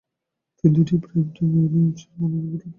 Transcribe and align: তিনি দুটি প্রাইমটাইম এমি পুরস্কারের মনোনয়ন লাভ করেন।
তিনি 0.57 0.71
দুটি 0.75 0.95
প্রাইমটাইম 1.03 1.51
এমি 1.57 1.81
পুরস্কারের 1.85 2.17
মনোনয়ন 2.19 2.43
লাভ 2.43 2.59
করেন। 2.59 2.69